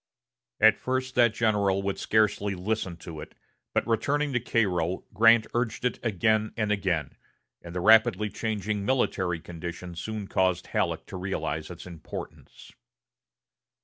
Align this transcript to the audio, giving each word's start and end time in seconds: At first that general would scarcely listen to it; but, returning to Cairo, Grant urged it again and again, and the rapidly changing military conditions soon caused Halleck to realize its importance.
At 0.59 0.79
first 0.79 1.13
that 1.13 1.31
general 1.35 1.83
would 1.83 1.99
scarcely 1.99 2.55
listen 2.55 2.97
to 3.05 3.19
it; 3.21 3.35
but, 3.71 3.85
returning 3.85 4.33
to 4.33 4.39
Cairo, 4.39 5.03
Grant 5.13 5.45
urged 5.53 5.85
it 5.85 5.99
again 6.01 6.53
and 6.57 6.71
again, 6.71 7.15
and 7.61 7.75
the 7.75 7.81
rapidly 7.81 8.31
changing 8.31 8.83
military 8.83 9.39
conditions 9.39 9.99
soon 10.01 10.27
caused 10.27 10.65
Halleck 10.65 11.05
to 11.05 11.17
realize 11.17 11.69
its 11.69 11.85
importance. 11.85 12.71